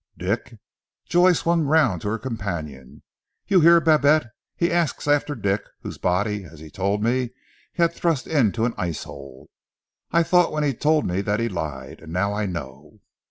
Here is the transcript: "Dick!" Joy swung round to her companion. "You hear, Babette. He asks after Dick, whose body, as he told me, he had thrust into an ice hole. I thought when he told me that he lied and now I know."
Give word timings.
"Dick!" 0.17 0.55
Joy 1.05 1.33
swung 1.33 1.61
round 1.67 2.01
to 2.01 2.07
her 2.07 2.17
companion. 2.17 3.03
"You 3.45 3.61
hear, 3.61 3.79
Babette. 3.79 4.25
He 4.55 4.71
asks 4.71 5.07
after 5.07 5.35
Dick, 5.35 5.61
whose 5.81 5.99
body, 5.99 6.43
as 6.43 6.59
he 6.59 6.71
told 6.71 7.03
me, 7.03 7.35
he 7.71 7.83
had 7.83 7.93
thrust 7.93 8.25
into 8.25 8.65
an 8.65 8.73
ice 8.79 9.03
hole. 9.03 9.51
I 10.09 10.23
thought 10.23 10.51
when 10.51 10.63
he 10.63 10.73
told 10.73 11.05
me 11.05 11.21
that 11.21 11.39
he 11.39 11.47
lied 11.49 12.01
and 12.01 12.11
now 12.11 12.33
I 12.33 12.47
know." 12.47 13.01